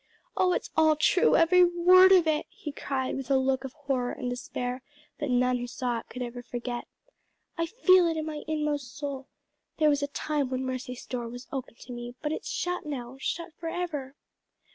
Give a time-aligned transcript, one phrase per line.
[0.35, 4.11] Oh it's all true, every word of it!" he cried, with a look of horror
[4.11, 4.81] and despair
[5.19, 6.87] that none who saw it could ever forget,
[7.55, 9.27] "I feel it in my inmost soul.
[9.77, 13.17] There was a time when mercy's door was open to me, but it's shut now,
[13.19, 14.15] shut forever."